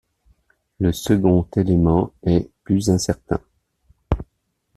Le 0.79 0.91
second 0.93 1.47
élément 1.55 2.11
est 2.23 2.49
plus 2.63 2.89
incertain. 2.89 3.39